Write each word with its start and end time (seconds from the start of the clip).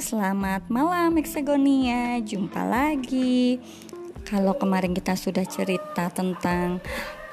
selamat 0.00 0.72
malam 0.72 1.20
Hexagonia. 1.20 2.16
Jumpa 2.24 2.64
lagi. 2.64 3.60
Kalau 4.24 4.56
kemarin 4.56 4.96
kita 4.96 5.12
sudah 5.12 5.44
cerita 5.44 6.08
tentang 6.08 6.80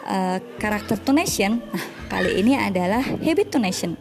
uh, 0.04 0.44
karakter 0.60 1.00
tonation, 1.00 1.64
nah 1.72 1.86
kali 2.12 2.44
ini 2.44 2.59
adalah 2.59 3.00
habit 3.00 3.55
tonation. 3.55 3.95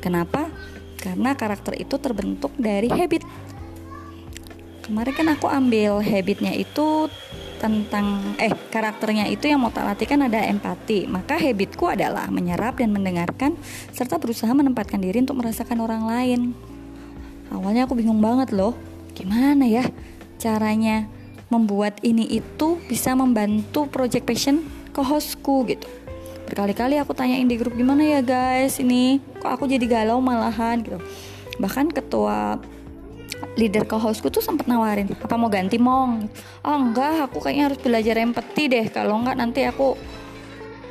Kenapa? 0.00 0.48
Karena 0.96 1.36
karakter 1.36 1.76
itu 1.76 2.00
terbentuk 2.00 2.54
dari 2.56 2.88
habit. 2.88 3.28
Kemarin 4.88 5.12
kan 5.12 5.28
aku 5.28 5.46
ambil 5.52 6.00
habitnya 6.00 6.56
itu 6.56 7.12
tentang 7.60 8.38
eh 8.38 8.54
karakternya 8.72 9.28
itu 9.28 9.52
yang 9.52 9.60
mau 9.60 9.68
tak 9.68 9.84
latihkan 9.84 10.24
ada 10.24 10.48
empati. 10.48 11.04
Maka 11.04 11.36
habitku 11.36 11.84
adalah 11.92 12.32
menyerap 12.32 12.80
dan 12.80 12.88
mendengarkan 12.88 13.52
serta 13.92 14.16
berusaha 14.16 14.48
menempatkan 14.56 14.96
diri 14.96 15.20
untuk 15.20 15.44
merasakan 15.44 15.84
orang 15.84 16.08
lain 16.08 16.67
awalnya 17.52 17.88
aku 17.88 17.98
bingung 17.98 18.20
banget 18.20 18.52
loh 18.54 18.76
gimana 19.16 19.66
ya 19.66 19.84
caranya 20.38 21.10
membuat 21.48 21.98
ini 22.04 22.28
itu 22.28 22.76
bisa 22.86 23.16
membantu 23.16 23.88
project 23.88 24.28
passion 24.28 24.64
ke 24.92 25.00
hostku 25.00 25.64
gitu. 25.68 25.88
Berkali-kali 26.48 26.96
aku 26.96 27.12
tanyain 27.12 27.44
di 27.44 27.60
grup 27.60 27.76
gimana 27.76 28.00
ya 28.00 28.20
guys 28.24 28.80
ini? 28.80 29.20
Kok 29.40 29.60
aku 29.60 29.64
jadi 29.68 29.84
galau 29.84 30.20
malahan? 30.20 30.80
gitu. 30.80 30.96
Bahkan 31.60 31.92
ketua 31.92 32.56
leader 33.56 33.84
ke 33.84 33.96
hostku 33.96 34.32
tuh 34.32 34.40
sempat 34.40 34.64
nawarin 34.64 35.12
apa 35.12 35.34
mau 35.36 35.52
ganti 35.52 35.76
mong? 35.76 36.28
Oh 36.64 36.76
enggak 36.76 37.28
aku 37.28 37.44
kayaknya 37.44 37.64
harus 37.72 37.80
belajar 37.80 38.16
empati 38.16 38.64
deh. 38.68 38.86
Kalau 38.88 39.20
enggak 39.20 39.36
nanti 39.36 39.64
aku 39.68 39.96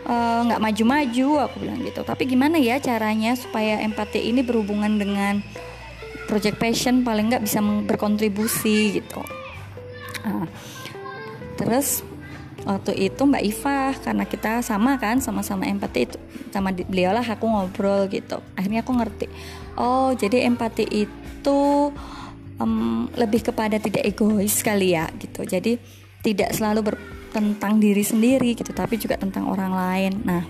eh, 0.06 0.40
nggak 0.46 0.60
uh, 0.62 0.64
maju-maju 0.64 1.30
aku 1.50 1.56
bilang 1.62 1.82
gitu. 1.82 2.02
Tapi 2.06 2.24
gimana 2.30 2.62
ya 2.62 2.78
caranya 2.78 3.34
supaya 3.34 3.82
empati 3.82 4.30
ini 4.30 4.46
berhubungan 4.46 4.98
dengan 5.02 5.42
project 6.28 6.60
passion 6.60 7.02
paling 7.08 7.32
nggak 7.32 7.44
bisa 7.48 7.64
berkontribusi 7.64 9.00
gitu. 9.00 9.24
Nah, 10.28 10.46
terus 11.56 12.04
waktu 12.68 13.08
itu 13.08 13.22
Mbak 13.24 13.44
Iva 13.48 13.96
karena 13.96 14.28
kita 14.28 14.60
sama 14.60 15.00
kan 15.00 15.24
sama-sama 15.24 15.64
empati 15.64 16.04
itu 16.04 16.20
sama 16.52 16.76
beliau 16.76 17.16
lah 17.16 17.24
aku 17.24 17.48
ngobrol 17.48 18.12
gitu. 18.12 18.44
Akhirnya 18.60 18.84
aku 18.84 18.92
ngerti 18.92 19.32
oh 19.80 20.12
jadi 20.12 20.52
empati 20.52 20.84
itu 21.08 21.60
um, 22.60 23.08
lebih 23.16 23.48
kepada 23.48 23.80
tidak 23.80 24.04
egois 24.04 24.60
kali 24.60 25.00
ya 25.00 25.08
gitu. 25.16 25.48
Jadi 25.48 25.80
tidak 26.22 26.52
selalu 26.52 26.92
ber 26.92 26.96
tentang 27.32 27.80
diri 27.80 28.04
sendiri 28.04 28.52
gitu 28.52 28.72
tapi 28.76 29.00
juga 29.00 29.16
tentang 29.16 29.48
orang 29.48 29.72
lain. 29.72 30.14
Nah 30.28 30.44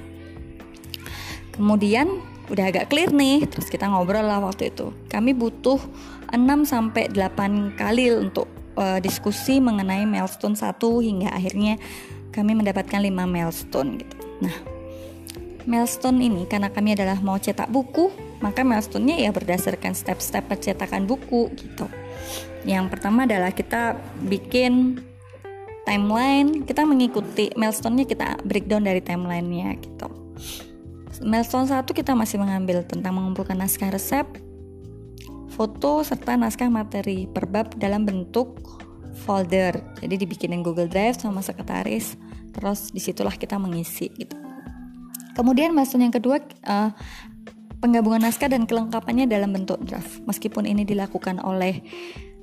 kemudian 1.53 2.37
udah 2.48 2.66
agak 2.72 2.88
clear 2.88 3.12
nih 3.12 3.44
terus 3.48 3.67
kita 3.67 3.88
ngobrol 3.88 4.23
lah 4.23 4.40
waktu 4.40 4.72
itu. 4.72 4.92
Kami 5.12 5.36
butuh 5.36 5.80
6 6.31 6.40
sampai 6.64 7.12
8 7.12 7.76
kali 7.76 8.12
untuk 8.16 8.48
uh, 8.80 9.00
diskusi 9.04 9.59
mengenai 9.59 10.08
milestone 10.08 10.56
1 10.56 10.80
hingga 10.80 11.30
akhirnya 11.31 11.76
kami 12.31 12.56
mendapatkan 12.56 13.00
5 13.04 13.12
milestone 13.12 13.89
gitu. 14.00 14.16
Nah 14.44 14.56
milestone 15.67 16.23
ini 16.23 16.48
karena 16.48 16.72
kami 16.72 16.95
adalah 16.95 17.20
mau 17.20 17.36
cetak 17.36 17.67
buku 17.67 18.08
maka 18.39 18.61
milestone-nya 18.61 19.17
ya 19.28 19.34
berdasarkan 19.34 19.98
step-step 19.98 20.45
pencetakan 20.48 21.09
buku 21.09 21.52
gitu. 21.58 21.89
Yang 22.64 22.86
pertama 22.94 23.26
adalah 23.26 23.52
kita 23.52 23.98
bikin 24.23 25.04
timeline 25.88 26.67
kita 26.67 26.84
mengikuti 26.84 27.48
milestone-nya 27.56 28.04
kita 28.04 28.28
breakdown 28.44 28.84
dari 28.84 29.00
timeline-nya 29.00 29.80
gitu 29.80 30.11
milestone 31.22 31.70
1 31.70 31.86
kita 31.88 32.14
masih 32.14 32.42
mengambil 32.42 32.84
tentang 32.86 33.16
mengumpulkan 33.18 33.58
naskah 33.58 33.90
resep, 33.90 34.26
foto 35.54 36.06
serta 36.06 36.38
naskah 36.38 36.70
materi 36.70 37.26
per 37.26 37.50
bab 37.50 37.73
dalam 37.78 38.05
bentuk 38.05 38.61
folder. 39.26 39.82
Jadi 40.00 40.16
dibikinin 40.22 40.61
Google 40.61 40.89
Drive 40.89 41.17
sama 41.17 41.42
sekretaris, 41.42 42.16
terus 42.54 42.94
di 42.94 43.02
situlah 43.02 43.33
kita 43.33 43.58
mengisi 43.58 44.14
gitu. 44.14 44.38
Kemudian 45.33 45.73
milestone 45.73 46.10
yang 46.10 46.16
kedua 46.16 46.42
uh, 46.66 46.89
penggabungan 47.78 48.26
naskah 48.26 48.49
dan 48.49 48.66
kelengkapannya 48.66 49.30
dalam 49.30 49.54
bentuk 49.54 49.78
draft. 49.86 50.22
Meskipun 50.26 50.66
ini 50.66 50.82
dilakukan 50.82 51.38
oleh 51.42 51.86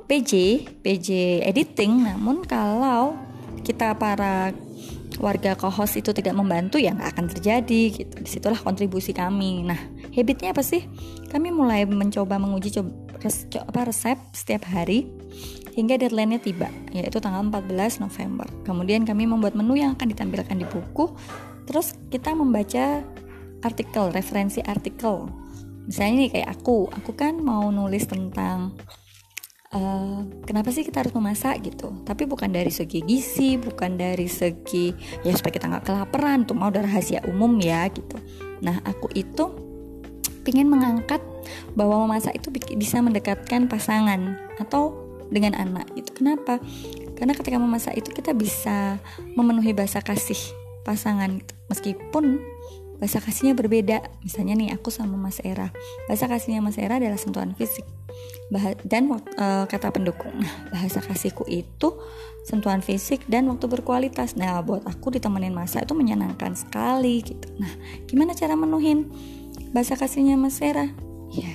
PJ, 0.07 0.63
PJ 0.85 1.41
editing, 1.43 2.07
namun 2.07 2.45
kalau 2.47 3.19
kita 3.65 3.97
para 3.97 4.53
warga 5.21 5.55
kohos 5.55 5.95
itu 5.95 6.11
tidak 6.11 6.35
membantu 6.35 6.79
ya 6.79 6.95
nggak 6.95 7.11
akan 7.15 7.27
terjadi 7.31 7.83
gitu. 7.93 8.15
Di 8.21 8.31
situlah 8.31 8.59
kontribusi 8.59 9.15
kami. 9.15 9.67
Nah 9.67 9.79
habitnya 10.15 10.55
apa 10.55 10.63
sih? 10.63 10.87
Kami 11.31 11.51
mulai 11.51 11.87
mencoba 11.87 12.39
menguji 12.39 12.75
coba 12.75 12.91
res, 13.25 13.49
apa, 13.57 13.89
resep 13.89 14.19
setiap 14.37 14.69
hari 14.69 15.09
hingga 15.75 15.99
deadline-nya 15.99 16.39
tiba 16.39 16.71
yaitu 16.95 17.19
tanggal 17.19 17.43
14 17.49 18.05
November. 18.05 18.47
Kemudian 18.63 19.03
kami 19.03 19.27
membuat 19.27 19.59
menu 19.59 19.75
yang 19.81 19.99
akan 19.99 20.13
ditampilkan 20.13 20.55
di 20.55 20.67
buku. 20.69 21.11
Terus 21.65 21.97
kita 22.13 22.37
membaca 22.37 23.01
artikel 23.65 24.13
referensi 24.13 24.61
artikel. 24.61 25.27
Misalnya 25.89 26.29
nih 26.29 26.31
kayak 26.39 26.49
aku 26.61 26.89
aku 26.93 27.13
kan 27.17 27.41
mau 27.41 27.73
nulis 27.73 28.05
tentang 28.05 28.77
uh, 29.75 30.23
kenapa 30.47 30.71
sih 30.71 30.87
kita 30.87 31.03
harus 31.05 31.13
memasak 31.13 31.61
gitu? 31.67 31.93
Tapi 32.07 32.25
bukan 32.25 32.49
dari 32.49 32.71
segi 32.71 33.03
gizi 33.03 33.59
bukan 33.59 33.99
dari 33.99 34.31
segi 34.31 34.95
ya 35.27 35.35
supaya 35.35 35.53
kita 35.59 35.67
nggak 35.69 35.85
kelaparan 35.85 36.47
untuk 36.47 36.57
mau 36.57 36.71
udah 36.71 36.87
rahasia 36.87 37.21
umum 37.27 37.59
ya 37.59 37.85
gitu. 37.91 38.17
Nah 38.63 38.81
aku 38.87 39.11
itu 39.13 39.51
ingin 40.45 40.69
mengangkat 40.69 41.21
bahwa 41.77 42.05
memasak 42.07 42.37
itu 42.37 42.53
bisa 42.77 43.01
mendekatkan 43.01 43.67
pasangan 43.69 44.39
atau 44.61 44.95
dengan 45.33 45.57
anak 45.57 45.89
itu 45.99 46.13
kenapa? 46.15 46.61
Karena 47.17 47.33
ketika 47.35 47.57
memasak 47.57 47.97
itu 47.97 48.13
kita 48.13 48.37
bisa 48.37 49.01
memenuhi 49.35 49.73
bahasa 49.73 50.05
kasih 50.05 50.39
pasangan 50.85 51.41
gitu. 51.41 51.53
meskipun 51.73 52.45
bahasa 52.99 53.19
kasihnya 53.19 53.55
berbeda. 53.57 54.03
Misalnya 54.23 54.55
nih 54.59 54.71
aku 54.75 54.91
sama 54.91 55.19
Mas 55.19 55.41
Era. 55.43 55.71
Bahasa 56.07 56.31
kasihnya 56.31 56.61
Mas 56.63 56.79
Era 56.79 56.99
adalah 56.99 57.19
sentuhan 57.19 57.53
fisik. 57.55 57.85
Bah 58.53 58.77
dan 58.87 59.11
uh, 59.11 59.65
kata 59.67 59.91
pendukung. 59.91 60.35
Nah 60.39 60.53
bahasa 60.73 61.03
kasihku 61.03 61.49
itu 61.49 61.99
sentuhan 62.45 62.85
fisik 62.85 63.25
dan 63.27 63.49
waktu 63.51 63.67
berkualitas. 63.67 64.37
Nah 64.39 64.61
buat 64.61 64.85
aku 64.85 65.15
ditemenin 65.15 65.57
masa 65.57 65.83
itu 65.83 65.97
menyenangkan 65.97 66.55
sekali 66.55 67.25
gitu. 67.25 67.49
Nah 67.59 67.73
gimana 68.07 68.37
cara 68.37 68.55
menuhin 68.55 69.11
bahasa 69.73 69.99
kasihnya 69.99 70.39
Mas 70.39 70.61
Era? 70.61 70.87
Ya 71.35 71.51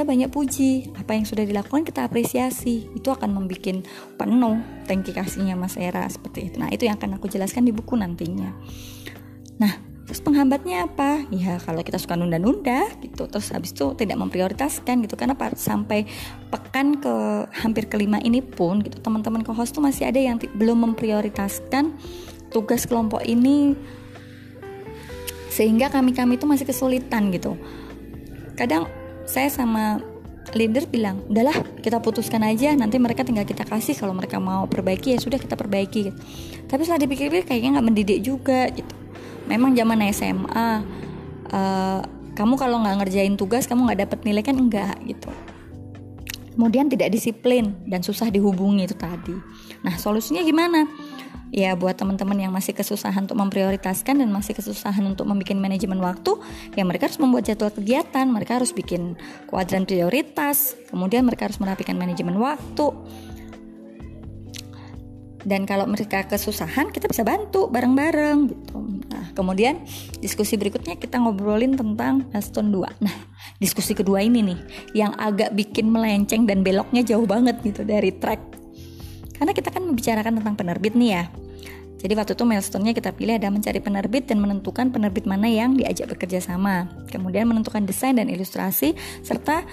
kita 0.00 0.06
banyak 0.06 0.32
puji. 0.32 0.96
Apa 0.96 1.12
yang 1.12 1.28
sudah 1.28 1.44
dilakukan 1.44 1.84
kita 1.84 2.08
apresiasi. 2.08 2.88
Itu 2.96 3.12
akan 3.12 3.36
membuat 3.36 3.84
penuh 4.16 4.56
tangki 4.88 5.12
kasihnya 5.12 5.58
Mas 5.60 5.76
Era 5.76 6.08
seperti 6.08 6.48
itu. 6.48 6.56
Nah 6.56 6.72
itu 6.72 6.88
yang 6.88 6.96
akan 6.96 7.20
aku 7.20 7.28
jelaskan 7.28 7.68
di 7.68 7.72
buku 7.74 8.00
nantinya. 8.00 8.48
Nah 9.60 9.89
Terus 10.10 10.26
penghambatnya 10.26 10.90
apa? 10.90 11.22
Ya 11.30 11.62
kalau 11.62 11.86
kita 11.86 11.94
suka 11.94 12.18
nunda-nunda 12.18 12.90
gitu, 12.98 13.30
terus 13.30 13.54
habis 13.54 13.70
itu 13.70 13.94
tidak 13.94 14.18
memprioritaskan 14.18 15.06
gitu 15.06 15.14
karena 15.14 15.38
sampai 15.54 16.02
pekan 16.50 16.98
ke 16.98 17.46
hampir 17.62 17.86
kelima 17.86 18.18
ini 18.18 18.42
pun 18.42 18.82
gitu 18.82 18.98
teman-teman 18.98 19.46
co-host 19.46 19.70
tuh 19.70 19.78
masih 19.78 20.10
ada 20.10 20.18
yang 20.18 20.42
belum 20.58 20.82
memprioritaskan 20.90 21.94
tugas 22.50 22.90
kelompok 22.90 23.22
ini 23.22 23.78
sehingga 25.46 25.94
kami-kami 25.94 26.42
itu 26.42 26.46
masih 26.50 26.66
kesulitan 26.66 27.30
gitu. 27.30 27.54
Kadang 28.58 28.90
saya 29.30 29.46
sama 29.46 30.02
leader 30.58 30.90
bilang 30.90 31.22
udahlah 31.30 31.54
kita 31.86 32.02
putuskan 32.02 32.42
aja 32.42 32.74
nanti 32.74 32.98
mereka 32.98 33.22
tinggal 33.22 33.46
kita 33.46 33.62
kasih 33.62 33.94
kalau 33.94 34.10
mereka 34.10 34.42
mau 34.42 34.66
perbaiki 34.66 35.14
ya 35.14 35.22
sudah 35.22 35.38
kita 35.38 35.54
perbaiki 35.54 36.10
gitu. 36.10 36.18
tapi 36.66 36.82
setelah 36.82 37.06
dipikir-pikir 37.06 37.46
kayaknya 37.46 37.78
nggak 37.78 37.86
mendidik 37.86 38.18
juga 38.18 38.66
gitu 38.74 38.99
memang 39.50 39.74
zaman 39.74 39.98
SMA 40.14 40.46
uh, 40.54 40.78
eh, 41.50 42.00
kamu 42.38 42.54
kalau 42.56 42.80
nggak 42.80 43.04
ngerjain 43.04 43.34
tugas 43.34 43.66
kamu 43.66 43.90
nggak 43.90 44.00
dapat 44.06 44.18
nilai 44.22 44.42
kan 44.46 44.56
enggak 44.56 44.96
gitu. 45.04 45.28
Kemudian 46.54 46.92
tidak 46.92 47.12
disiplin 47.12 47.72
dan 47.88 48.04
susah 48.04 48.28
dihubungi 48.28 48.84
itu 48.84 48.96
tadi. 48.96 49.34
Nah 49.82 49.96
solusinya 49.96 50.44
gimana? 50.44 50.86
Ya 51.50 51.74
buat 51.74 51.98
teman-teman 51.98 52.38
yang 52.38 52.54
masih 52.54 52.78
kesusahan 52.78 53.26
untuk 53.26 53.34
memprioritaskan 53.34 54.22
dan 54.22 54.30
masih 54.30 54.54
kesusahan 54.54 55.02
untuk 55.02 55.26
membuat 55.26 55.58
manajemen 55.58 55.98
waktu 55.98 56.38
ya 56.78 56.86
mereka 56.86 57.10
harus 57.10 57.18
membuat 57.18 57.50
jadwal 57.50 57.74
kegiatan. 57.74 58.28
Mereka 58.30 58.62
harus 58.62 58.70
bikin 58.70 59.18
kuadran 59.50 59.82
prioritas 59.82 60.78
kemudian 60.88 61.26
mereka 61.26 61.50
harus 61.50 61.58
merapikan 61.58 61.98
manajemen 61.98 62.38
waktu. 62.38 62.94
Dan 65.40 65.64
kalau 65.64 65.88
mereka 65.88 66.28
kesusahan 66.28 66.92
kita 66.92 67.08
bisa 67.08 67.24
bantu 67.24 67.66
bareng-bareng 67.72 68.38
gitu 68.52 68.99
kemudian 69.40 69.80
diskusi 70.20 70.60
berikutnya 70.60 71.00
kita 71.00 71.16
ngobrolin 71.16 71.80
tentang 71.80 72.28
milestone 72.28 72.68
2 72.68 73.04
nah 73.04 73.16
diskusi 73.56 73.96
kedua 73.96 74.20
ini 74.20 74.44
nih 74.44 74.58
yang 74.92 75.16
agak 75.16 75.56
bikin 75.56 75.88
melenceng 75.88 76.44
dan 76.44 76.60
beloknya 76.60 77.00
jauh 77.00 77.24
banget 77.24 77.56
gitu 77.64 77.80
dari 77.88 78.12
track 78.12 78.40
karena 79.40 79.56
kita 79.56 79.72
kan 79.72 79.82
membicarakan 79.88 80.36
tentang 80.44 80.54
penerbit 80.60 80.92
nih 80.92 81.10
ya 81.16 81.24
jadi 82.00 82.16
waktu 82.16 82.32
itu 82.32 82.44
milestone-nya 82.48 82.96
kita 82.96 83.12
pilih 83.12 83.36
ada 83.36 83.52
mencari 83.52 83.76
penerbit 83.76 84.24
dan 84.24 84.40
menentukan 84.40 84.88
penerbit 84.88 85.28
mana 85.28 85.44
yang 85.52 85.76
diajak 85.76 86.08
bekerja 86.08 86.40
sama. 86.40 86.88
Kemudian 87.12 87.44
menentukan 87.44 87.84
desain 87.84 88.16
dan 88.16 88.32
ilustrasi 88.32 88.96
serta 89.20 89.68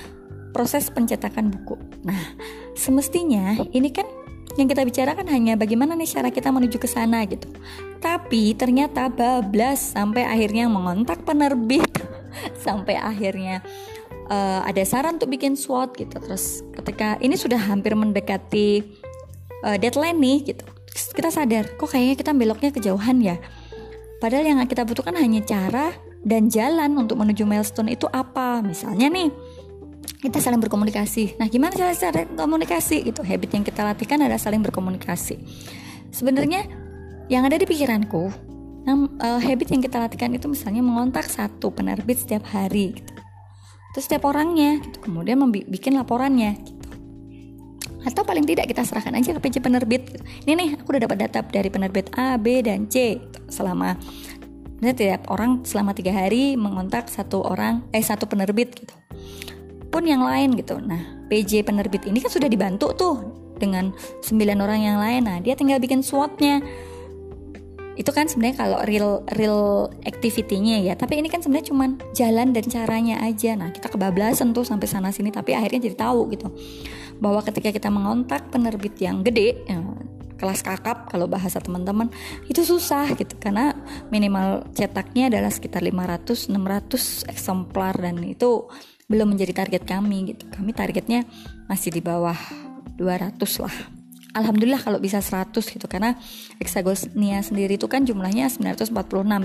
proses 0.51 0.91
pencetakan 0.91 1.47
buku. 1.47 1.79
Nah, 2.03 2.19
semestinya 2.75 3.55
ini 3.71 3.95
kan 3.95 4.03
yang 4.57 4.65
kita 4.65 4.81
bicarakan 4.81 5.29
hanya 5.29 5.53
bagaimana 5.53 5.93
nih 5.93 6.09
cara 6.09 6.29
kita 6.33 6.49
menuju 6.49 6.81
ke 6.81 6.89
sana 6.89 7.21
gitu. 7.29 7.45
Tapi 8.01 8.57
ternyata 8.57 9.05
bablas 9.07 9.93
sampai 9.93 10.25
akhirnya 10.25 10.65
mengontak 10.65 11.21
penerbit, 11.21 11.85
sampai 12.65 12.97
akhirnya 12.97 13.61
uh, 14.27 14.65
ada 14.65 14.81
saran 14.81 15.21
untuk 15.21 15.29
bikin 15.29 15.53
SWOT 15.53 15.93
gitu. 16.01 16.17
Terus 16.17 16.65
ketika 16.73 17.21
ini 17.21 17.37
sudah 17.37 17.61
hampir 17.61 17.93
mendekati 17.93 18.81
uh, 19.61 19.77
deadline 19.77 20.17
nih 20.17 20.53
gitu, 20.53 20.65
kita 21.13 21.29
sadar 21.29 21.77
kok 21.77 21.93
kayaknya 21.93 22.17
kita 22.17 22.31
beloknya 22.33 22.73
kejauhan 22.73 23.17
ya. 23.21 23.37
Padahal 24.17 24.49
yang 24.49 24.59
kita 24.65 24.81
butuhkan 24.81 25.13
hanya 25.13 25.45
cara 25.45 25.93
dan 26.25 26.49
jalan 26.49 26.97
untuk 26.97 27.21
menuju 27.21 27.45
milestone 27.45 27.93
itu 27.93 28.09
apa. 28.09 28.65
Misalnya 28.65 29.07
nih, 29.13 29.29
kita 30.27 30.43
saling 30.43 30.59
berkomunikasi. 30.59 31.39
Nah, 31.39 31.47
gimana 31.47 31.71
cara 31.71 31.95
cara 31.95 32.27
komunikasi 32.27 33.07
gitu? 33.07 33.23
Habit 33.23 33.49
yang 33.55 33.63
kita 33.63 33.81
latihkan 33.87 34.19
adalah 34.19 34.35
saling 34.35 34.59
berkomunikasi. 34.59 35.39
Sebenarnya 36.11 36.67
yang 37.31 37.47
ada 37.47 37.55
di 37.55 37.63
pikiranku, 37.63 38.27
nah, 38.83 39.07
uh, 39.23 39.39
habit 39.39 39.71
yang 39.71 39.79
kita 39.79 40.03
latihkan 40.03 40.35
itu 40.35 40.51
misalnya 40.51 40.83
mengontak 40.83 41.31
satu 41.31 41.71
penerbit 41.71 42.27
setiap 42.27 42.43
hari 42.51 42.99
gitu. 42.99 43.13
Terus 43.95 44.03
setiap 44.03 44.27
orangnya 44.27 44.83
gitu. 44.83 44.99
Kemudian 45.07 45.39
bikin 45.47 45.95
laporannya 45.95 46.59
gitu. 46.59 46.89
Atau 48.03 48.27
paling 48.27 48.43
tidak 48.43 48.67
kita 48.67 48.83
serahkan 48.83 49.15
aja 49.15 49.31
ke 49.31 49.39
PJ 49.39 49.63
penerbit. 49.63 50.11
Gitu. 50.11 50.23
Ini 50.43 50.51
nih, 50.59 50.69
aku 50.83 50.91
udah 50.91 51.07
dapat 51.07 51.17
data 51.23 51.39
dari 51.47 51.71
penerbit 51.71 52.11
A, 52.19 52.35
B, 52.35 52.59
dan 52.59 52.91
C 52.91 53.15
gitu. 53.15 53.39
selama 53.47 53.95
Nah, 54.77 54.93
tiap 54.93 55.33
orang 55.33 55.65
selama 55.65 55.97
tiga 55.97 56.13
hari 56.13 56.53
mengontak 56.53 57.09
satu 57.09 57.41
orang, 57.41 57.81
eh 57.89 58.03
satu 58.05 58.29
penerbit 58.29 58.77
gitu 58.77 58.93
pun 59.97 60.05
yang 60.05 60.21
lain 60.21 60.53
gitu. 60.53 60.77
Nah, 60.77 61.25
PJ 61.25 61.65
penerbit 61.65 62.05
ini 62.05 62.21
kan 62.21 62.29
sudah 62.29 62.45
dibantu 62.45 62.93
tuh 62.93 63.17
dengan 63.57 63.89
9 64.21 64.37
orang 64.61 64.77
yang 64.85 65.01
lain. 65.01 65.25
Nah, 65.25 65.41
dia 65.41 65.57
tinggal 65.57 65.81
bikin 65.81 66.05
SWOT-nya. 66.05 66.61
Itu 67.97 68.13
kan 68.13 68.29
sebenarnya 68.29 68.61
kalau 68.61 68.77
real 68.85 69.25
real 69.33 69.89
activity-nya 70.05 70.85
ya, 70.85 70.93
tapi 70.93 71.17
ini 71.17 71.33
kan 71.33 71.41
sebenarnya 71.41 71.73
cuman 71.73 71.97
jalan 72.13 72.53
dan 72.53 72.65
caranya 72.69 73.25
aja. 73.25 73.57
Nah, 73.57 73.73
kita 73.73 73.89
kebablasan 73.89 74.53
tuh 74.53 74.61
sampai 74.61 74.85
sana 74.85 75.09
sini 75.09 75.33
tapi 75.33 75.57
akhirnya 75.57 75.89
jadi 75.89 75.97
tahu 75.97 76.29
gitu. 76.29 76.53
Bahwa 77.17 77.41
ketika 77.41 77.73
kita 77.73 77.89
mengontak 77.89 78.53
penerbit 78.53 79.01
yang 79.01 79.25
gede, 79.25 79.65
ya, 79.65 79.81
kelas 80.37 80.61
kakap 80.61 81.09
kalau 81.09 81.25
bahasa 81.25 81.57
teman-teman 81.57 82.13
itu 82.45 82.61
susah 82.61 83.09
gitu 83.17 83.33
karena 83.41 83.73
minimal 84.13 84.69
cetaknya 84.77 85.33
adalah 85.33 85.49
sekitar 85.49 85.81
500 85.81 86.53
600 86.53 87.25
eksemplar 87.25 87.97
dan 87.97 88.21
itu 88.21 88.69
belum 89.07 89.35
menjadi 89.35 89.63
target 89.63 89.87
kami 89.87 90.35
gitu 90.35 90.43
kami 90.51 90.75
targetnya 90.75 91.23
masih 91.71 91.95
di 91.95 92.03
bawah 92.03 92.35
200 92.99 93.39
lah 93.63 93.75
Alhamdulillah 94.35 94.83
kalau 94.83 95.01
bisa 95.01 95.23
100 95.23 95.49
gitu 95.63 95.87
karena 95.89 96.13
heksagonia 96.61 97.41
sendiri 97.41 97.79
itu 97.79 97.89
kan 97.89 98.05
jumlahnya 98.05 98.51
946 98.51 98.93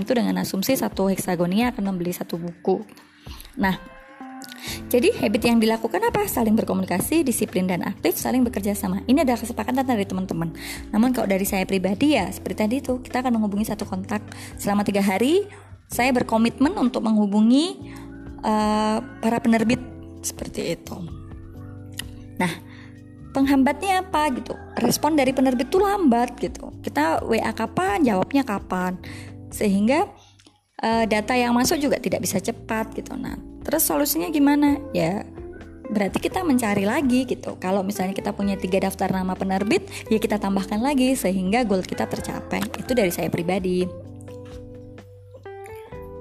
itu 0.05 0.11
dengan 0.13 0.35
asumsi 0.43 0.77
satu 0.77 1.09
heksagonia 1.09 1.73
akan 1.73 1.89
membeli 1.89 2.13
satu 2.13 2.37
buku. 2.37 2.85
Nah, 3.57 3.73
jadi 4.93 5.09
habit 5.17 5.41
yang 5.49 5.57
dilakukan 5.57 5.97
apa? 5.97 6.29
Saling 6.29 6.53
berkomunikasi, 6.53 7.25
disiplin 7.25 7.65
dan 7.65 7.81
aktif, 7.81 8.21
saling 8.21 8.45
bekerja 8.45 8.77
sama. 8.77 9.01
Ini 9.09 9.25
adalah 9.25 9.41
kesepakatan 9.41 9.81
dari 9.81 10.05
teman-teman. 10.05 10.53
Namun 10.93 11.09
kalau 11.09 11.25
dari 11.25 11.49
saya 11.49 11.65
pribadi 11.65 12.13
ya 12.13 12.29
seperti 12.29 12.57
tadi 12.61 12.75
itu 12.77 13.01
kita 13.01 13.25
akan 13.25 13.41
menghubungi 13.41 13.65
satu 13.65 13.89
kontak 13.89 14.21
selama 14.61 14.85
tiga 14.85 15.01
hari. 15.01 15.49
Saya 15.89 16.13
berkomitmen 16.13 16.77
untuk 16.77 17.01
menghubungi 17.01 17.93
uh, 18.43 18.97
para 19.23 19.39
penerbit 19.39 19.79
seperti 20.21 20.75
itu. 20.77 20.95
Nah, 22.39 22.51
penghambatnya 23.33 24.05
apa 24.05 24.29
gitu? 24.35 24.53
Respon 24.79 25.17
dari 25.17 25.33
penerbit 25.33 25.71
tuh 25.71 25.81
lambat 25.83 26.37
gitu. 26.39 26.69
Kita 26.83 27.23
WA 27.25 27.51
kapan, 27.55 28.03
jawabnya 28.05 28.45
kapan, 28.45 28.99
sehingga 29.49 30.07
uh, 30.83 31.05
data 31.09 31.33
yang 31.33 31.55
masuk 31.55 31.79
juga 31.79 31.97
tidak 31.97 32.23
bisa 32.23 32.39
cepat 32.39 32.93
gitu. 32.93 33.15
Nah, 33.17 33.35
terus 33.65 33.83
solusinya 33.83 34.29
gimana? 34.29 34.79
Ya 34.95 35.25
berarti 35.93 36.17
kita 36.17 36.41
mencari 36.41 36.87
lagi 36.87 37.27
gitu. 37.27 37.59
Kalau 37.59 37.83
misalnya 37.83 38.15
kita 38.15 38.31
punya 38.31 38.55
tiga 38.55 38.81
daftar 38.81 39.11
nama 39.11 39.35
penerbit, 39.35 39.85
ya 40.07 40.17
kita 40.17 40.39
tambahkan 40.39 40.79
lagi 40.79 41.13
sehingga 41.13 41.67
goal 41.67 41.83
kita 41.83 42.07
tercapai. 42.07 42.63
Itu 42.79 42.95
dari 42.95 43.11
saya 43.11 43.27
pribadi. 43.27 43.85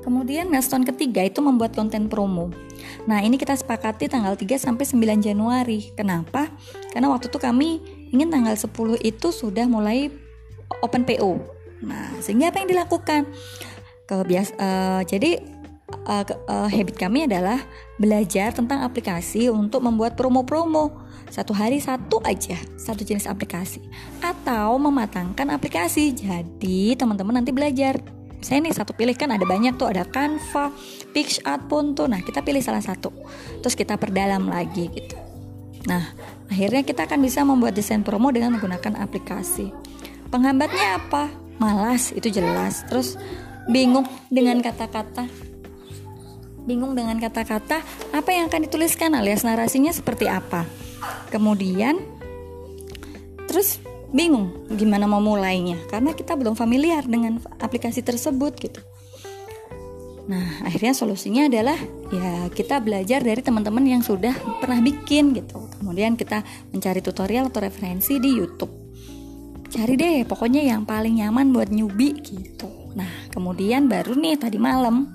Kemudian 0.03 0.51
milestone 0.51 0.83
ketiga 0.83 1.23
itu 1.23 1.39
membuat 1.39 1.79
konten 1.79 2.11
promo. 2.11 2.51
Nah, 3.07 3.23
ini 3.23 3.39
kita 3.39 3.55
sepakati 3.55 4.11
tanggal 4.11 4.35
3 4.35 4.59
sampai 4.59 4.83
9 4.83 5.23
Januari. 5.23 5.95
Kenapa? 5.95 6.51
Karena 6.91 7.09
waktu 7.09 7.31
itu 7.31 7.39
kami 7.39 7.79
ingin 8.11 8.29
tanggal 8.29 8.59
10 8.59 8.99
itu 9.01 9.29
sudah 9.31 9.65
mulai 9.71 10.11
open 10.83 11.07
PO. 11.07 11.39
Nah, 11.87 12.19
sehingga 12.19 12.51
apa 12.51 12.63
yang 12.63 12.71
dilakukan? 12.71 13.31
Kebias 14.11 14.53
uh, 14.59 15.07
jadi 15.07 15.39
uh, 16.07 16.25
uh, 16.49 16.69
habit 16.69 16.99
kami 16.99 17.31
adalah 17.31 17.63
belajar 17.97 18.51
tentang 18.51 18.83
aplikasi 18.83 19.47
untuk 19.53 19.85
membuat 19.85 20.19
promo-promo 20.19 20.91
satu 21.33 21.57
hari 21.57 21.81
satu 21.81 22.21
aja 22.27 22.59
satu 22.77 23.07
jenis 23.07 23.25
aplikasi 23.25 23.81
atau 24.21 24.77
mematangkan 24.77 25.49
aplikasi 25.55 26.13
jadi 26.13 26.99
teman-teman 26.99 27.41
nanti 27.41 27.55
belajar 27.55 28.01
saya 28.43 28.59
nih 28.59 28.75
satu 28.75 28.93
pilih 28.93 29.15
kan 29.15 29.31
ada 29.31 29.47
banyak 29.47 29.79
tuh 29.79 29.87
ada 29.87 30.03
Canva, 30.03 30.75
PixArt 31.15 31.71
pun 31.71 31.95
tuh. 31.95 32.11
Nah 32.11 32.21
kita 32.21 32.43
pilih 32.43 32.59
salah 32.59 32.83
satu, 32.83 33.15
terus 33.63 33.79
kita 33.79 33.95
perdalam 33.95 34.51
lagi 34.51 34.91
gitu. 34.91 35.15
Nah 35.87 36.11
akhirnya 36.51 36.83
kita 36.83 37.07
akan 37.07 37.23
bisa 37.23 37.47
membuat 37.47 37.79
desain 37.79 38.03
promo 38.03 38.35
dengan 38.35 38.59
menggunakan 38.59 38.99
aplikasi. 38.99 39.71
Penghambatnya 40.29 40.99
apa? 40.99 41.31
Malas 41.63 42.11
itu 42.11 42.29
jelas. 42.35 42.83
Terus 42.91 43.15
bingung 43.71 44.09
dengan 44.27 44.59
kata-kata. 44.59 45.31
Bingung 46.67 46.99
dengan 46.99 47.19
kata-kata 47.23 47.83
apa 48.11 48.31
yang 48.35 48.51
akan 48.51 48.67
dituliskan 48.67 49.15
alias 49.15 49.47
narasinya 49.47 49.95
seperti 49.95 50.27
apa. 50.27 50.67
Kemudian 51.31 51.99
terus 53.47 53.83
bingung 54.13 54.53
gimana 54.69 55.09
mau 55.09 55.25
mulainya 55.25 55.81
karena 55.89 56.13
kita 56.13 56.37
belum 56.37 56.53
familiar 56.55 57.03
dengan 57.09 57.41
aplikasi 57.59 58.05
tersebut 58.05 58.53
gitu. 58.61 58.81
Nah, 60.23 60.63
akhirnya 60.63 60.95
solusinya 60.95 61.51
adalah 61.51 61.75
ya 62.15 62.47
kita 62.55 62.79
belajar 62.79 63.25
dari 63.27 63.43
teman-teman 63.43 63.83
yang 63.83 64.03
sudah 64.07 64.37
pernah 64.63 64.79
bikin 64.79 65.35
gitu. 65.35 65.67
Kemudian 65.83 66.15
kita 66.15 66.47
mencari 66.71 67.03
tutorial 67.03 67.51
atau 67.51 67.59
referensi 67.59 68.23
di 68.23 68.31
YouTube. 68.31 68.71
Cari 69.73 69.99
deh 69.99 70.23
pokoknya 70.29 70.63
yang 70.63 70.87
paling 70.87 71.19
nyaman 71.19 71.51
buat 71.51 71.73
newbie 71.73 72.15
gitu. 72.23 72.71
Nah, 72.95 73.33
kemudian 73.33 73.91
baru 73.91 74.15
nih 74.15 74.37
tadi 74.39 74.61
malam 74.61 75.11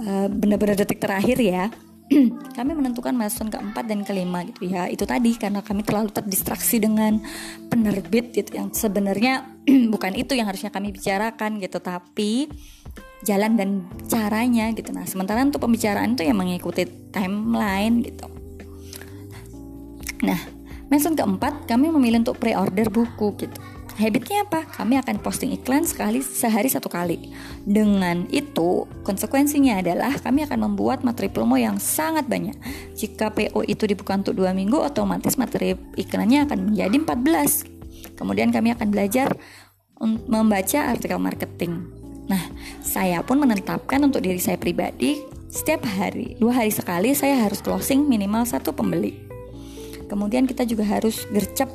uh, 0.00 0.26
benar-benar 0.26 0.74
detik 0.74 0.98
terakhir 0.98 1.38
ya 1.38 1.68
kami 2.58 2.72
menentukan 2.76 3.14
milestone 3.16 3.48
keempat 3.48 3.84
dan 3.88 4.04
kelima 4.04 4.44
gitu 4.46 4.68
ya. 4.68 4.88
Itu 4.88 5.08
tadi 5.08 5.34
karena 5.36 5.64
kami 5.64 5.82
terlalu 5.86 6.12
terdistraksi 6.12 6.82
dengan 6.82 7.20
penerbit 7.68 8.32
gitu 8.36 8.58
yang 8.58 8.68
sebenarnya 8.72 9.46
bukan 9.94 10.12
itu 10.16 10.36
yang 10.36 10.48
harusnya 10.48 10.70
kami 10.70 10.92
bicarakan 10.92 11.58
gitu 11.58 11.78
tapi 11.80 12.50
jalan 13.22 13.54
dan 13.56 13.70
caranya 14.10 14.70
gitu. 14.74 14.90
Nah 14.90 15.06
sementara 15.06 15.42
untuk 15.42 15.62
pembicaraan 15.62 16.18
itu 16.18 16.26
yang 16.26 16.38
mengikuti 16.38 16.84
timeline 17.10 18.02
gitu. 18.02 18.26
Nah 20.26 20.38
milestone 20.92 21.16
keempat 21.16 21.64
kami 21.64 21.88
memilih 21.88 22.26
untuk 22.26 22.36
pre-order 22.36 22.92
buku 22.92 23.48
gitu 23.48 23.71
Habitnya 24.00 24.48
apa? 24.48 24.64
Kami 24.64 24.96
akan 24.96 25.20
posting 25.20 25.52
iklan 25.52 25.84
sekali 25.84 26.24
sehari 26.24 26.72
satu 26.72 26.88
kali. 26.88 27.32
Dengan 27.68 28.24
itu, 28.32 28.88
konsekuensinya 29.04 29.84
adalah 29.84 30.16
kami 30.16 30.48
akan 30.48 30.72
membuat 30.72 31.04
materi 31.04 31.28
promo 31.28 31.60
yang 31.60 31.76
sangat 31.76 32.24
banyak. 32.24 32.56
Jika 32.96 33.32
PO 33.36 33.68
itu 33.68 33.84
dibuka 33.84 34.16
untuk 34.16 34.40
dua 34.40 34.56
minggu, 34.56 34.80
otomatis 34.80 35.36
materi 35.36 35.76
iklannya 36.00 36.48
akan 36.48 36.72
menjadi 36.72 36.96
14. 37.04 38.16
Kemudian 38.16 38.48
kami 38.48 38.72
akan 38.72 38.88
belajar 38.88 39.36
membaca 40.26 40.78
artikel 40.88 41.20
marketing. 41.20 41.84
Nah, 42.26 42.42
saya 42.80 43.20
pun 43.20 43.38
menetapkan 43.38 44.00
untuk 44.02 44.24
diri 44.24 44.40
saya 44.40 44.56
pribadi 44.56 45.20
setiap 45.52 45.84
hari, 45.84 46.32
dua 46.40 46.64
hari 46.64 46.72
sekali 46.72 47.12
saya 47.12 47.44
harus 47.44 47.60
closing 47.60 48.08
minimal 48.08 48.48
satu 48.48 48.72
pembeli. 48.72 49.20
Kemudian 50.08 50.48
kita 50.48 50.64
juga 50.64 50.80
harus 50.88 51.28
gercep 51.28 51.68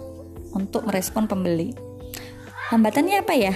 untuk 0.50 0.82
merespon 0.90 1.30
pembeli. 1.30 1.87
Hambatannya 2.68 3.24
apa 3.24 3.34
ya? 3.36 3.56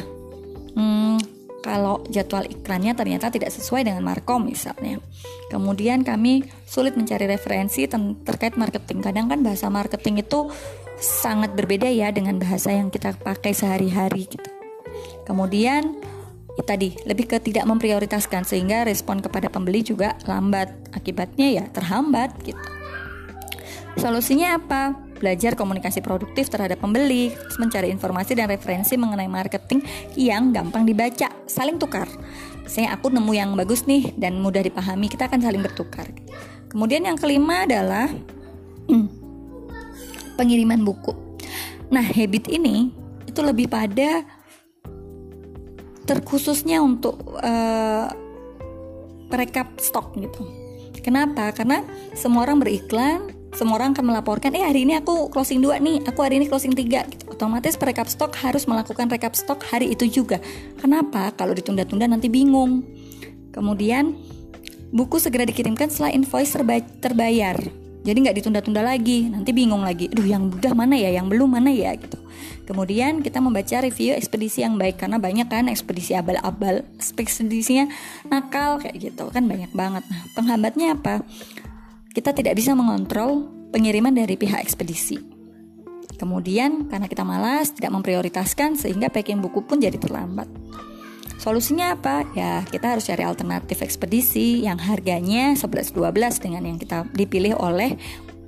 Hmm, 0.71 1.19
kalau 1.61 2.01
jadwal 2.09 2.47
iklannya 2.47 2.97
ternyata 2.97 3.29
tidak 3.29 3.53
sesuai 3.53 3.85
dengan 3.85 4.01
markom 4.01 4.47
misalnya. 4.47 4.97
Kemudian 5.51 6.01
kami 6.01 6.47
sulit 6.63 6.97
mencari 6.97 7.29
referensi 7.29 7.85
terkait 8.25 8.55
marketing. 8.55 9.03
Kadang 9.03 9.27
kan 9.29 9.43
bahasa 9.45 9.69
marketing 9.69 10.23
itu 10.25 10.49
sangat 10.97 11.53
berbeda 11.53 11.91
ya 11.91 12.09
dengan 12.09 12.39
bahasa 12.41 12.71
yang 12.71 12.89
kita 12.89 13.13
pakai 13.19 13.51
sehari-hari 13.51 14.31
gitu. 14.31 14.49
Kemudian 15.27 15.99
ya 16.57 16.63
tadi 16.63 16.95
lebih 17.03 17.29
ke 17.29 17.37
tidak 17.43 17.67
memprioritaskan 17.67 18.47
sehingga 18.47 18.87
respon 18.87 19.19
kepada 19.19 19.51
pembeli 19.51 19.83
juga 19.83 20.17
lambat. 20.25 20.71
Akibatnya 20.95 21.61
ya 21.61 21.65
terhambat 21.67 22.31
gitu. 22.47 22.63
Solusinya 23.99 24.55
apa? 24.55 25.10
Belajar 25.21 25.53
komunikasi 25.53 26.01
produktif 26.01 26.49
terhadap 26.49 26.81
pembeli, 26.81 27.29
mencari 27.61 27.93
informasi 27.93 28.33
dan 28.33 28.49
referensi 28.49 28.97
mengenai 28.97 29.29
marketing 29.29 29.85
yang 30.17 30.49
gampang 30.49 30.81
dibaca, 30.81 31.29
saling 31.45 31.77
tukar. 31.77 32.09
Saya 32.65 32.97
aku 32.97 33.13
nemu 33.13 33.31
yang 33.37 33.53
bagus 33.53 33.85
nih 33.85 34.17
dan 34.17 34.41
mudah 34.41 34.65
dipahami, 34.65 35.05
kita 35.05 35.29
akan 35.29 35.45
saling 35.45 35.61
bertukar. 35.61 36.09
Kemudian 36.73 37.05
yang 37.05 37.21
kelima 37.21 37.69
adalah 37.69 38.09
hmm, 38.89 39.07
pengiriman 40.41 40.81
buku. 40.81 41.13
Nah, 41.93 42.01
habit 42.01 42.49
ini 42.49 42.89
itu 43.29 43.39
lebih 43.45 43.69
pada 43.69 44.25
terkhususnya 46.09 46.81
untuk 46.81 47.21
uh, 47.39 48.09
perekap 49.29 49.77
stok 49.77 50.17
gitu. 50.17 50.43
Kenapa? 50.99 51.51
Karena 51.55 51.83
semua 52.13 52.43
orang 52.45 52.59
beriklan, 52.59 53.31
semua 53.51 53.77
orang 53.83 53.91
akan 53.91 54.15
melaporkan, 54.15 54.55
eh 54.55 54.63
hari 54.63 54.87
ini 54.87 54.95
aku 54.95 55.27
closing 55.27 55.59
2 55.59 55.83
nih, 55.83 55.97
aku 56.07 56.19
hari 56.23 56.39
ini 56.39 56.47
closing 56.47 56.71
3 56.71 57.03
gitu. 57.11 57.23
Otomatis 57.27 57.75
perekap 57.75 58.07
stok 58.07 58.31
harus 58.39 58.63
melakukan 58.63 59.11
rekap 59.11 59.35
stok 59.35 59.67
hari 59.67 59.91
itu 59.91 60.07
juga. 60.07 60.39
Kenapa? 60.79 61.35
Kalau 61.35 61.51
ditunda-tunda 61.51 62.07
nanti 62.07 62.31
bingung. 62.31 62.87
Kemudian 63.51 64.15
buku 64.95 65.19
segera 65.19 65.43
dikirimkan 65.43 65.91
setelah 65.91 66.15
invoice 66.15 66.55
terbayar. 67.03 67.59
Jadi 68.01 68.17
nggak 68.17 68.35
ditunda-tunda 68.41 68.81
lagi, 68.81 69.29
nanti 69.29 69.53
bingung 69.53 69.85
lagi. 69.85 70.09
Aduh, 70.09 70.25
yang 70.25 70.49
udah 70.49 70.73
mana 70.73 70.97
ya, 70.97 71.13
yang 71.13 71.29
belum 71.29 71.53
mana 71.53 71.69
ya 71.69 71.93
gitu. 71.93 72.17
Kemudian 72.65 73.21
kita 73.21 73.37
membaca 73.37 73.77
review 73.83 74.17
ekspedisi 74.17 74.65
yang 74.65 74.79
baik 74.79 74.97
karena 74.97 75.21
banyak 75.21 75.45
kan 75.45 75.69
ekspedisi 75.69 76.17
abal-abal, 76.17 76.81
ekspedisinya 76.97 77.91
nakal 78.31 78.81
kayak 78.81 79.11
gitu 79.11 79.29
kan 79.29 79.45
banyak 79.45 79.69
banget. 79.75 80.01
Nah, 80.07 80.21
penghambatnya 80.33 80.97
apa? 80.97 81.21
Kita 82.11 82.35
tidak 82.35 82.59
bisa 82.59 82.75
mengontrol 82.75 83.47
pengiriman 83.71 84.11
dari 84.11 84.35
pihak 84.35 84.59
ekspedisi. 84.59 85.15
Kemudian 86.19 86.91
karena 86.91 87.07
kita 87.07 87.23
malas, 87.23 87.71
tidak 87.71 87.95
memprioritaskan 87.97 88.75
sehingga 88.77 89.09
packing 89.09 89.39
buku 89.39 89.63
pun 89.63 89.79
jadi 89.79 89.95
terlambat. 89.95 90.45
Solusinya 91.41 91.97
apa? 91.97 92.21
Ya, 92.37 92.61
kita 92.69 92.93
harus 92.93 93.09
cari 93.09 93.25
alternatif 93.25 93.81
ekspedisi 93.81 94.61
yang 94.61 94.77
harganya 94.77 95.57
11-12 95.57 95.97
dengan 96.37 96.61
yang 96.69 96.77
kita 96.77 97.09
dipilih 97.17 97.57
oleh 97.57 97.97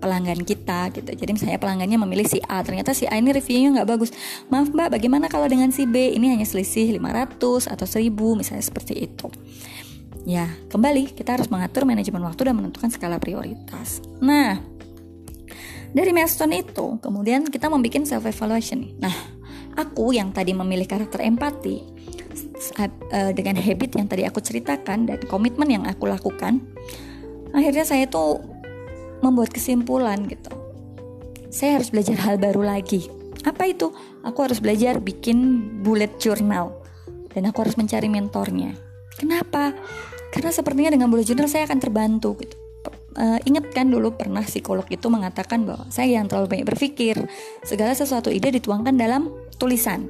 pelanggan 0.03 0.43
kita 0.43 0.91
gitu. 0.91 1.09
Jadi 1.15 1.31
misalnya 1.31 1.57
pelanggannya 1.57 1.97
memilih 2.03 2.27
si 2.27 2.43
A, 2.45 2.59
ternyata 2.61 2.91
si 2.91 3.07
A 3.07 3.15
ini 3.15 3.31
reviewnya 3.31 3.81
nggak 3.81 3.89
bagus. 3.89 4.11
Maaf 4.51 4.69
Mbak, 4.69 4.99
bagaimana 4.99 5.25
kalau 5.31 5.47
dengan 5.47 5.71
si 5.71 5.87
B? 5.87 6.13
Ini 6.13 6.37
hanya 6.37 6.45
selisih 6.45 6.93
500 6.99 7.71
atau 7.71 7.87
1000 7.87 8.11
misalnya 8.37 8.61
seperti 8.61 8.93
itu. 8.99 9.31
Ya, 10.23 10.47
kembali 10.71 11.11
kita 11.11 11.35
harus 11.35 11.51
mengatur 11.51 11.83
manajemen 11.83 12.23
waktu 12.23 12.47
dan 12.47 12.55
menentukan 12.55 12.87
skala 12.87 13.19
prioritas. 13.19 13.99
Nah, 14.23 14.55
dari 15.91 16.15
milestone 16.15 16.63
itu, 16.63 16.97
kemudian 17.03 17.43
kita 17.51 17.67
membuat 17.67 18.07
self 18.07 18.23
evaluation. 18.23 18.95
Nah, 19.03 19.11
aku 19.75 20.15
yang 20.15 20.31
tadi 20.31 20.55
memilih 20.55 20.87
karakter 20.87 21.27
empati, 21.27 21.75
uh, 22.79 23.31
dengan 23.35 23.59
habit 23.59 23.99
yang 23.99 24.07
tadi 24.07 24.23
aku 24.23 24.39
ceritakan 24.39 25.11
dan 25.11 25.19
komitmen 25.27 25.67
yang 25.67 25.83
aku 25.83 26.07
lakukan 26.07 26.63
akhirnya 27.53 27.85
saya 27.85 28.09
tuh 28.09 28.41
membuat 29.21 29.53
kesimpulan 29.53 30.25
gitu. 30.27 30.51
Saya 31.53 31.79
harus 31.79 31.93
belajar 31.93 32.17
hal 32.25 32.41
baru 32.41 32.65
lagi. 32.65 33.07
Apa 33.45 33.69
itu? 33.69 33.93
Aku 34.25 34.41
harus 34.41 34.57
belajar 34.57 34.97
bikin 34.97 35.69
bullet 35.85 36.17
journal. 36.17 36.73
Dan 37.29 37.45
aku 37.45 37.61
harus 37.61 37.77
mencari 37.77 38.09
mentornya. 38.09 38.73
Kenapa 39.13 39.71
karena 40.33 40.49
sepertinya 40.49 40.97
dengan 40.97 41.13
bullet 41.13 41.29
journal 41.29 41.45
saya 41.45 41.69
akan 41.69 41.77
terbantu 41.77 42.33
gitu. 42.41 42.57
Uh, 43.13 43.37
ingat 43.45 43.69
kan 43.69 43.85
dulu 43.93 44.17
pernah 44.17 44.41
psikolog 44.41 44.89
itu 44.89 45.05
mengatakan 45.05 45.69
bahwa 45.69 45.85
saya 45.93 46.17
yang 46.17 46.25
terlalu 46.25 46.57
banyak 46.57 46.67
berpikir 46.73 47.21
segala 47.61 47.93
sesuatu 47.93 48.33
ide 48.33 48.49
dituangkan 48.49 48.97
dalam 48.97 49.29
tulisan. 49.61 50.09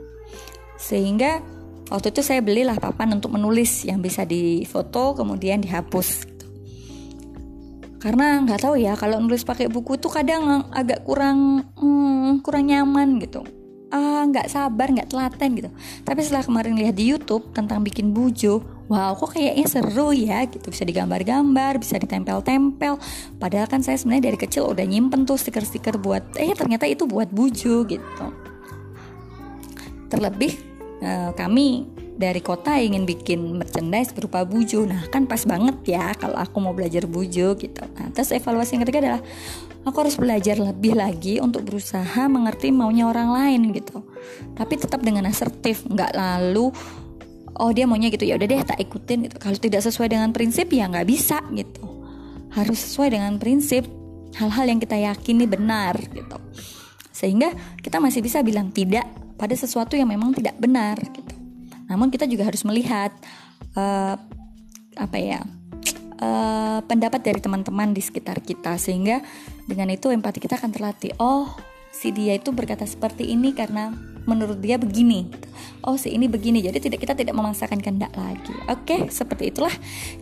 Sehingga 0.79 1.43
waktu 1.91 2.15
itu 2.15 2.21
saya 2.23 2.39
belilah 2.39 2.79
papan 2.79 3.19
untuk 3.19 3.35
menulis 3.35 3.83
yang 3.83 3.99
bisa 3.99 4.23
difoto 4.23 5.13
kemudian 5.17 5.59
dihapus 5.59 6.25
gitu. 6.25 6.45
karena 7.99 8.41
nggak 8.43 8.65
tahu 8.65 8.75
ya 8.81 8.97
kalau 8.97 9.19
nulis 9.21 9.45
pakai 9.45 9.67
buku 9.67 10.01
itu 10.01 10.09
kadang 10.11 10.67
agak 10.73 11.05
kurang 11.05 11.69
hmm, 11.77 12.41
kurang 12.41 12.71
nyaman 12.71 13.19
gitu 13.21 13.43
ah 13.93 14.25
nggak 14.25 14.49
sabar 14.49 14.89
nggak 14.89 15.13
telaten 15.13 15.49
gitu. 15.53 15.69
Tapi 16.01 16.19
setelah 16.25 16.41
kemarin 16.41 16.73
lihat 16.73 16.97
di 16.97 17.13
YouTube 17.13 17.53
tentang 17.53 17.85
bikin 17.85 18.09
bujo 18.09 18.65
wow 18.89 19.15
kok 19.15 19.37
kayaknya 19.37 19.67
seru 19.69 20.09
ya 20.11 20.43
gitu. 20.49 20.73
Bisa 20.73 20.83
digambar-gambar 20.83 21.77
bisa 21.77 22.01
ditempel-tempel. 22.01 22.97
Padahal 23.37 23.69
kan 23.69 23.85
saya 23.85 24.01
sebenarnya 24.01 24.33
dari 24.33 24.37
kecil 24.41 24.65
udah 24.73 24.83
nyimpen 24.83 25.29
tuh 25.29 25.37
stiker-stiker 25.37 26.01
buat 26.01 26.25
eh 26.41 26.51
ternyata 26.57 26.89
itu 26.89 27.05
buat 27.05 27.29
bujo 27.29 27.85
gitu. 27.85 28.25
Terlebih 30.09 30.73
Eh, 31.03 31.31
kami 31.35 31.83
dari 32.13 32.45
kota 32.45 32.77
ingin 32.77 33.09
bikin 33.09 33.57
merchandise 33.57 34.13
berupa 34.13 34.45
bujo 34.45 34.85
nah 34.85 35.01
kan 35.09 35.25
pas 35.25 35.41
banget 35.49 35.97
ya 35.97 36.13
kalau 36.13 36.37
aku 36.37 36.57
mau 36.61 36.73
belajar 36.73 37.09
bujo 37.09 37.57
gitu. 37.57 37.83
Nah 37.97 38.13
terus 38.13 38.29
evaluasi 38.29 38.77
yang 38.77 38.83
ketiga 38.85 38.99
adalah 39.01 39.21
aku 39.83 39.97
harus 40.05 40.15
belajar 40.15 40.55
lebih 40.61 40.93
lagi 40.93 41.41
untuk 41.41 41.65
berusaha 41.65 42.29
mengerti 42.29 42.69
maunya 42.69 43.09
orang 43.09 43.33
lain 43.33 43.73
gitu. 43.73 44.05
Tapi 44.53 44.73
tetap 44.77 45.01
dengan 45.01 45.25
asertif 45.25 45.83
nggak 45.89 46.13
lalu 46.13 46.69
oh 47.57 47.71
dia 47.73 47.85
maunya 47.85 48.09
gitu 48.09 48.25
ya 48.25 48.37
udah 48.37 48.47
deh 48.47 48.61
tak 48.61 48.79
ikutin 48.79 49.29
gitu. 49.29 49.35
Kalau 49.41 49.57
tidak 49.57 49.81
sesuai 49.81 50.13
dengan 50.13 50.29
prinsip 50.31 50.69
ya 50.69 50.85
nggak 50.85 51.07
bisa 51.09 51.41
gitu. 51.53 51.83
Harus 52.53 52.77
sesuai 52.77 53.17
dengan 53.17 53.41
prinsip 53.41 53.89
hal-hal 54.37 54.65
yang 54.69 54.79
kita 54.81 54.97
yakini 54.97 55.49
benar 55.49 55.97
gitu. 55.97 56.37
Sehingga 57.13 57.53
kita 57.81 57.97
masih 58.01 58.21
bisa 58.21 58.41
bilang 58.41 58.69
tidak 58.69 59.05
pada 59.37 59.53
sesuatu 59.57 59.97
yang 59.97 60.09
memang 60.09 60.33
tidak 60.33 60.57
benar 60.61 60.97
gitu. 61.01 61.42
Namun 61.87 62.09
kita 62.09 62.29
juga 62.29 62.47
harus 62.47 62.63
melihat 62.65 63.11
uh, 63.75 64.15
apa 64.93 65.17
ya 65.17 65.41
uh, 66.21 66.79
pendapat 66.85 67.21
dari 67.21 67.39
teman-teman 67.41 67.91
di 67.91 68.01
sekitar 68.01 68.39
kita 68.39 68.77
sehingga 68.77 69.21
dengan 69.67 69.91
itu 69.91 70.09
empati 70.09 70.39
kita 70.39 70.59
akan 70.59 70.71
terlatih. 70.71 71.11
Oh, 71.19 71.51
si 71.93 72.09
dia 72.15 72.35
itu 72.37 72.51
berkata 72.55 72.87
seperti 72.87 73.31
ini 73.31 73.51
karena 73.51 73.93
menurut 74.23 74.59
dia 74.63 74.79
begini. 74.79 75.27
Oh, 75.83 75.99
si 75.99 76.15
ini 76.15 76.31
begini. 76.31 76.63
Jadi 76.63 76.79
tidak 76.79 77.03
kita 77.03 77.13
tidak 77.13 77.35
memaksakan 77.35 77.79
kehendak 77.83 78.15
lagi. 78.15 78.55
Oke, 78.71 79.11
seperti 79.11 79.51
itulah 79.51 79.73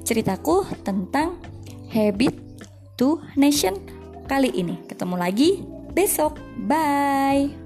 ceritaku 0.01 0.65
tentang 0.81 1.37
habit 1.93 2.33
to 2.97 3.21
nation 3.37 3.77
kali 4.25 4.49
ini. 4.53 4.81
Ketemu 4.89 5.15
lagi 5.17 5.61
besok. 5.93 6.39
Bye. 6.65 7.60